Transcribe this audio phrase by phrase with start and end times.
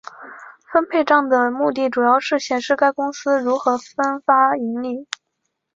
[0.73, 5.05] 分配帐的目的主要是显示该公司如何分发盈利。